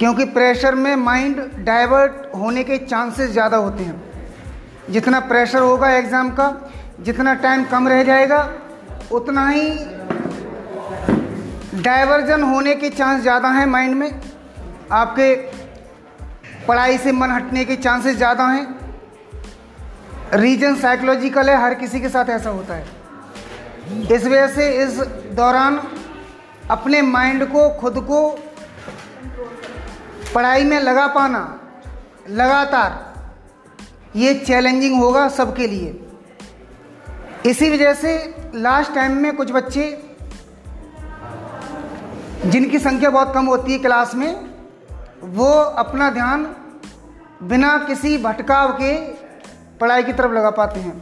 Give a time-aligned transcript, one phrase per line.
[0.00, 4.02] क्योंकि प्रेशर में mind divert होने के चांसेस ज़्यादा होते हैं।
[4.90, 6.46] जितना प्रेशर होगा एग्ज़ाम का,
[7.00, 8.38] जितना टाइम कम रह जाएगा,
[9.12, 9.68] उतना ही
[11.74, 14.10] डाइवर्जन होने के चांस ज़्यादा हैं माइंड में।
[14.92, 15.34] आपके
[16.66, 18.66] पढ़ाई से मन हटने के चांसेस ज़्यादा हैं।
[20.34, 22.84] रीजन साइकोलॉजिकल है, हर किसी के साथ ऐसा होता है।
[24.06, 25.00] इस वजह से इस
[25.34, 25.80] दौरान
[26.70, 28.38] अपने माइंड को, खुद को
[30.34, 31.40] पढ़ाई में लगा पाना,
[32.30, 32.92] लगातार,
[34.16, 36.00] ये चैलेंजिंग होगा सबके लिए।
[37.46, 38.12] इसी वजह से
[38.56, 39.84] लास्ट टाइम में कुछ बच्चे,
[42.46, 44.34] जिनकी संख्या बहुत कम होती है क्लास में,
[45.24, 46.44] वो अपना ध्यान
[47.42, 48.94] बिना किसी भटकाव के
[49.80, 50.94] पढ़ाई की तरफ़ लगा पाते हैं।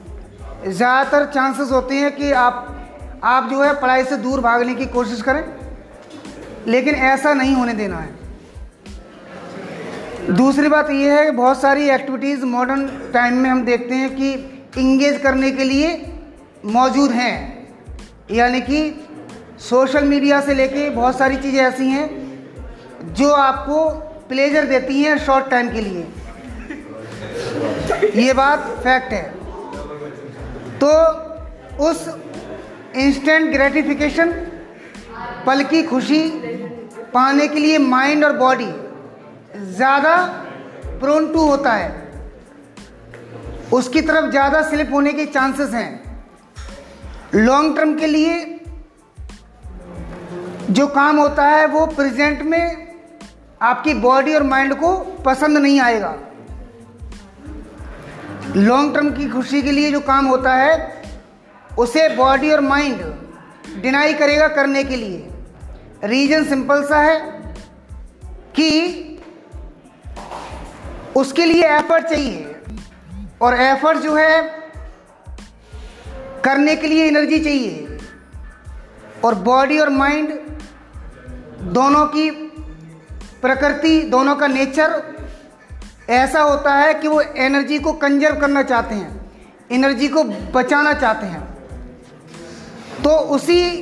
[0.67, 2.75] ज़्यादातर चांसेस होते हैं कि आप
[3.25, 5.45] आप जो है पढ़ाई से दूर भागने की कोशिश करें,
[6.67, 8.28] लेकिन ऐसा नहीं होने देना है।
[10.31, 14.33] दूसरी बात यह है बहुत सारी एक्टिविटीज़ मॉडर्न टाइम में हम देखते हैं कि
[14.79, 15.91] इंगेज करने के लिए
[16.65, 17.37] मौजूद हैं।
[18.31, 18.81] यानी कि
[19.61, 23.89] सोशल मीडिया से लेके बहुत सारी चीज़ें ऐसी हैं जो आपको
[24.29, 26.07] प्लेजर देती हैं शॉर्ट टाइम के लिए।
[28.23, 29.23] ये बात फैक्ट है।
[30.79, 30.91] तो
[31.85, 32.09] उस
[32.97, 34.33] इंस्टेंट ग्रेटिफिकेशन
[35.47, 36.29] पल की खुशी
[37.15, 38.71] पाने के लिए माइंड और बॉडी
[39.59, 40.17] ज़्यादा
[41.01, 41.91] प्रोन टू होता है।
[43.73, 46.21] उसकी तरफ़ ज़्यादा स्लिप होने के चांसेस हैं।
[47.35, 48.45] लॉन्ग टर्म के लिए
[50.71, 52.89] जो काम होता है, वो प्रेजेंट में
[53.63, 56.15] आपकी बॉडी और माइंड को पसंद नहीं आएगा।
[58.57, 61.03] लॉन्ग टर्म की खुशी के लिए जो काम होता है,
[61.79, 65.29] उसे बॉडी और माइंड डिनाई करेगा करने के लिए।
[66.05, 67.19] रीजन सिंपल सा है
[68.57, 68.71] कि
[71.19, 72.57] उसके लिए एफर्ट चाहिए।
[73.43, 74.43] और एफर्ट जो है,
[76.45, 77.99] करने के लिए एनर्जी चाहिए।
[79.25, 80.29] और बॉडी और माइंड
[81.63, 82.31] दोनों की
[83.43, 85.03] प्रकृति, दोनों का नेचर
[86.11, 89.33] ऐसा होता है कि वो एनर्जी को कंजर्व करना चाहते हैं
[89.73, 91.41] एनर्जी को बचाना चाहते हैं।
[93.05, 93.77] तो उसी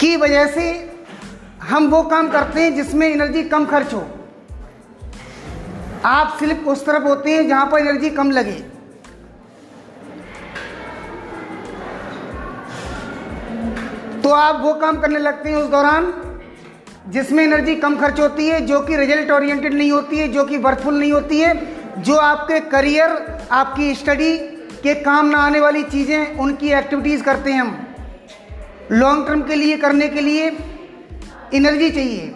[0.00, 0.96] की वजह से
[1.62, 4.13] हम वो काम करते हैं जिसमें एनर्जी कम खर्च हो।
[6.04, 8.52] आप सिर्फ़ उस तरफ़ होते हैं जहाँ पर एनर्जी कम लगे।
[14.22, 16.12] तो आप वो काम करने लगते हैं उस दौरान
[17.08, 20.56] जिसमें एनर्जी कम खर्च होती है, जो कि रिज़ल्ट ओरिएंटेड नहीं होती है, जो कि
[20.58, 23.10] वर्थफुल नहीं होती है, जो आपके करियर
[23.52, 24.36] आपकी स्टडी
[24.82, 27.86] के काम ना आने वाली चीज़ें, उनकी एक्टिविटीज़ करते हैं हम।
[28.92, 30.46] लॉन्ग टर्म के लिए, करने के लिए
[31.54, 32.34] एनर्जी चाहिए।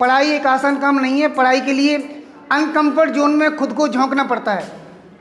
[0.00, 1.98] पढ़ाई एक आसान काम नहीं है, पढ़ाई के लिए
[2.52, 4.72] अनकंफर्ट जोन में खुद को झोंकना पड़ता है।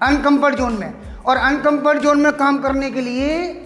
[0.01, 0.93] अनकम्फर्ट जोन में।
[1.25, 3.63] और अनकंफर्ट जोन में काम करने के लिए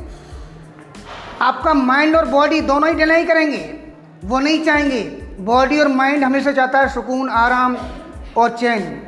[1.41, 3.79] आपका माइंड और बॉडी दोनों ही डिनाई करेंगे।
[4.25, 5.01] वो नहीं चाहेंगे।
[5.39, 7.77] बॉडी और माइंड हमेशा चाहता है सुकून, आराम
[8.37, 9.01] और चैन।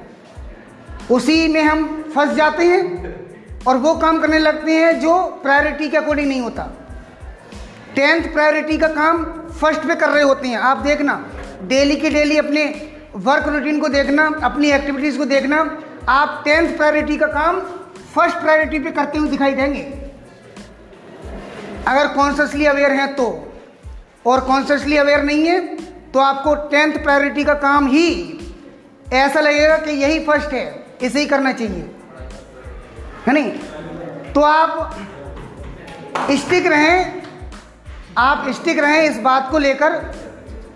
[1.11, 3.15] उसी में हम फंस जाते हैं
[3.67, 6.63] और वो काम करने लगते हैं जो प्रायोरिटी के अकॉर्डिंग नहीं होता।
[7.95, 9.23] टेंथ प्रायोरिटी का काम
[9.61, 11.25] फ़र्स्ट पे कर रहे होते हैं। आप देखना
[11.63, 15.57] डेली के डेली अपने वर्क रूटीन को देखना, अपनी एक्टिविटीज़ को देखना,
[16.09, 17.59] आप टेंथ प्रायोरिटी का काम
[18.15, 19.81] फ़र्स्ट प्रायोरिटी पे करते हुए दिखाई देंगे।
[21.87, 23.27] अगर कॉन्शियसली अवेयर हैं तो
[24.25, 25.59] और कॉन्शियसली अवेयर नहीं है
[26.11, 28.07] तो आपको टेंथ प्रायोरिटी का काम ही
[29.13, 31.91] ऐसा लगेगा कि यही फ़र्स्ट है, इसे ही करना चाहिए।
[33.27, 33.51] है नहीं?
[34.33, 34.97] तो आप
[36.31, 37.21] स्टिक रहें,
[38.17, 39.93] आप स्टिक रहें इस बात को लेकर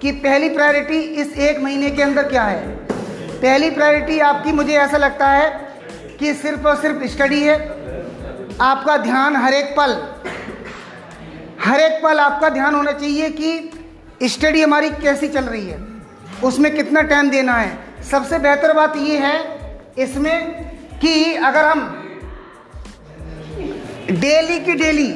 [0.01, 2.67] कि पहली प्रायोरिटी इस एक महीने के अंदर क्या है?
[3.33, 5.49] पहली प्रायोरिटी आपकी, मुझे ऐसा लगता है
[6.19, 7.57] कि सिर्फ़ और सिर्फ़ स्टडी है।
[8.61, 9.91] आपका ध्यान हर एक पल,
[11.65, 15.79] हर एक पल आपका ध्यान होना चाहिए कि स्टडी हमारी कैसी चल रही है।
[16.43, 19.37] उसमें कितना टाइम देना है। सबसे बेहतर बात यह है
[19.97, 20.63] इसमें
[21.01, 21.81] कि अगर हम
[24.11, 25.11] डेली की डेली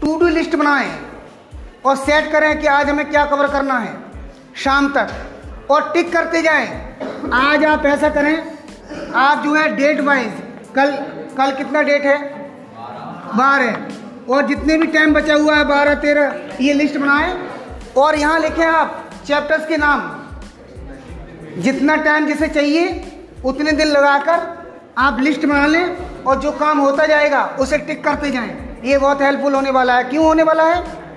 [0.00, 0.90] टू डू लिस्ट बनाएँ
[1.84, 3.94] और सेट करें कि आज हमें क्या कवर करना है।
[4.56, 5.08] शाम तक।
[5.70, 6.98] और टिक करते जाएँ।
[7.32, 8.58] आज आप ऐसा करें,
[9.14, 10.32] आप जो है डेट वाइज
[10.76, 10.90] कल
[11.38, 12.50] कल कितना डेट है?
[13.36, 13.76] बारह
[14.30, 17.50] और जितने भी टाइम बचा हुआ है, बारह, तेरह, ये लिस्ट बनाएँ।
[17.96, 23.12] और यहाँ लिखें आप चैप्टर्स के नाम। जितना टाइम जिसे चाहिए,
[23.44, 24.58] उतने दिन लगाकर
[24.98, 29.22] आप लिस्ट बना लें और जो काम होता जाएगा, उसे टिक करते जाएँ। ये बहुत
[29.22, 31.07] हेल्पफुल होने वाला है। क्यों होने वाला है?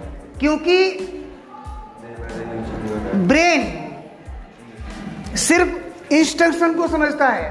[0.41, 0.77] क्योंकि
[3.27, 3.61] ब्रेन
[5.37, 7.49] सिर्फ़ इंस्ट्रक्शन को समझता है।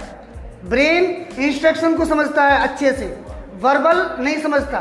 [0.64, 1.04] ब्रेन
[1.38, 3.04] इंस्ट्रक्शन को समझता है अच्छे से।
[3.62, 4.78] वर्बल नहीं समझता।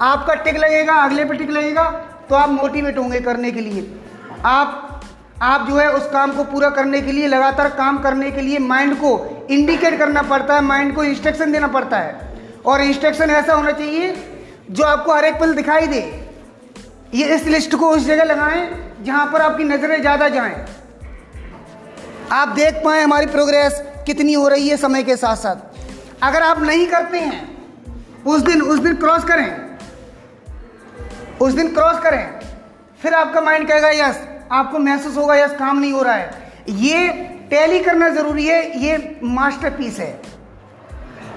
[0.00, 1.84] आपका टिक लगेगा, अगले पे टिक लगेगा
[2.28, 4.00] तो आप मोटिवेट होंगे करने के लिए।
[4.44, 4.84] आप
[5.42, 8.58] आप जो है उस काम को पूरा करने के लिए, लगातार काम करने के लिए
[8.58, 12.36] माइंड को इंडिकेट करना पड़ता है, माइंड को इंस्ट्रक्शन देना पड़ता है।
[12.66, 14.16] और इंस्ट्रक्शन ऐसा होना चाहिए
[14.70, 16.17] जो आपको हर एक पल दिखाई दे।
[17.14, 20.66] ये इस लिस्ट को उस जगह लगाएँ जहाँ पर आपकी नज़रें ज़्यादा जाएँ।
[22.32, 25.56] आप देख पाए हमारी प्रोग्रेस कितनी हो रही है समय के साथ साथ।
[26.22, 27.58] अगर आप नहीं करते हैं,
[28.26, 29.78] उस दिन उस दिन क्रॉस करें।
[31.40, 32.40] उस दिन क्रॉस करें।
[33.02, 34.20] फिर आपका माइंड कहेगा, यस,
[34.52, 37.08] आपको महसूस होगा, यस, काम नहीं हो रहा है। ये
[37.50, 40.20] टैली करना ज़रूरी है, ये मास्टरपीस है।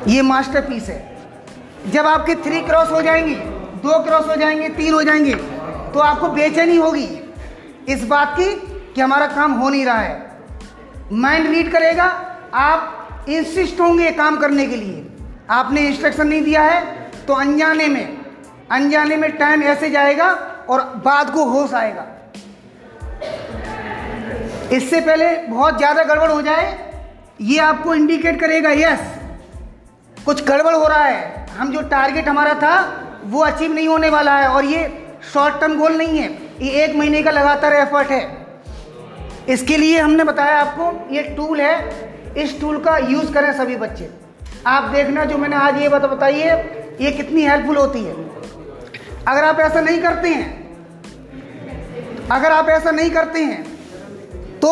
[0.08, 1.18] ये मास्टरपीस है।
[1.88, 3.36] जब आपके थ्री क्रॉस हो जाएँगी,
[3.84, 5.34] दो क्रॉस हो जाएँगे, तीन हो जाएँगे
[5.94, 7.08] तो आपको बेचैनी होगी
[7.90, 8.50] इस बात की
[8.94, 10.30] कि हमारा काम हो नहीं रहा है।
[11.14, 12.06] माइंड रीड करेगा,
[12.54, 15.08] आप इंसिस्ट होंगे काम करने के लिए।
[15.50, 18.18] आपने इंस्ट्रक्शन नहीं दिया है तो अनजाने में
[18.72, 20.28] अनजाने में टाइम ऐसे जाएगा
[20.70, 22.06] और बाद को होश आएगा।
[24.72, 26.78] इससे पहले बहुत ज़्यादा गड़बड़ हो जाए,
[27.42, 29.00] ये आपको इंडिकेट करेगा यस
[30.18, 32.76] कुछ गड़बड़ हो रहा है। हम जो टारगेट हमारा था,
[33.24, 34.84] वो अचीव नहीं होने वाला है और ये
[35.24, 36.30] शॉर्ट टर्म गोल नहीं है।
[36.62, 38.22] ये एक महीने का लगातार एफर्ट है।
[39.50, 44.10] इसके लिए हमने बताया आपको, ये टूल है। इस टूल का यूज़ करें सभी बच्चे।
[44.68, 46.58] आप देखना जो मैंने आज ये बता बताई है,
[47.02, 48.14] ये कितनी हेल्पफुल होती है।
[49.28, 50.60] अगर आप ऐसा नहीं करते हैं,
[52.32, 53.64] अगर आप ऐसा नहीं करते हैं
[54.60, 54.72] तो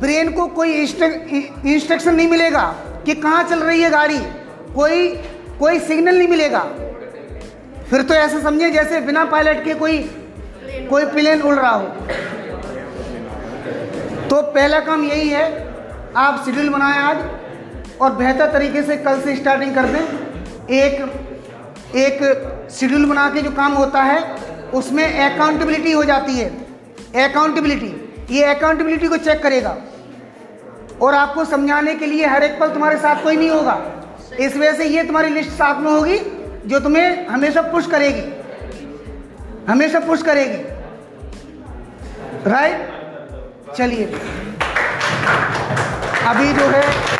[0.00, 2.62] ब्रेन को कोई इंस्ट्रक्शन नहीं मिलेगा
[3.06, 4.18] कि कहाँ चल रही है गाड़ी।
[4.74, 5.08] कोई
[5.58, 6.60] कोई सिग्नल नहीं मिलेगा।
[7.94, 9.98] फिर तो ऐसा समझे जैसे बिना पायलट के कोई
[10.90, 11.86] कोई प्लेन उड़ रहा हो।
[14.30, 15.44] तो पहला काम यही है,
[16.16, 20.00] आप शेड्यूल बनाएँ आज और बेहतर तरीके से कल से स्टार्टिंग कर दें।
[20.70, 24.20] एक एक शेड्यूल बना के जो काम होता है,
[24.74, 26.50] उसमें अकाउंटेबिलिटी हो जाती है।
[27.30, 29.76] अकाउंटेबिलिटी ये अकाउंटेबिलिटी को चेक करेगा।
[31.02, 33.82] और आपको समझाने के लिए हर एक पल तुम्हारे साथ कोई नहीं होगा।
[34.40, 36.18] इस वजह से ये तुम्हारी लिस्ट साथ में होगी।
[36.66, 38.22] जो तुम्हें हमेशा पुश करेगी।
[39.68, 40.62] हमेशा पुश करेगी।
[42.50, 44.04] राइट चलिए।
[46.26, 47.13] अभी जो है